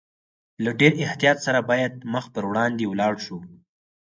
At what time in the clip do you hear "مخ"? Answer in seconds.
2.13-2.25